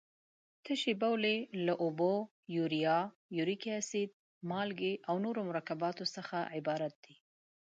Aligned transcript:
تشې 0.65 0.93
بولې 1.01 1.35
له 1.65 1.73
اوبو، 1.83 2.13
یوریا، 2.55 2.99
یوریک 3.37 3.63
اسید، 3.79 4.09
مالګې 4.49 4.93
او 5.09 5.15
نورو 5.25 5.39
مرکباتو 5.49 6.05
څخه 6.15 6.37
عبارت 6.57 6.93
دي. 7.03 7.15